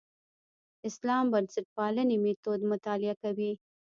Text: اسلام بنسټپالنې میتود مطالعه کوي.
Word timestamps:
اسلام 0.89 1.25
بنسټپالنې 1.33 2.17
میتود 2.23 2.61
مطالعه 2.71 3.15
کوي. 3.23 3.51